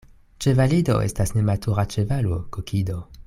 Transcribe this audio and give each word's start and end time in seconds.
Ĉevalido 0.45 0.95
estas 1.09 1.33
nematura 1.37 1.87
ĉevalo, 1.97 2.43
kokido 2.57 2.99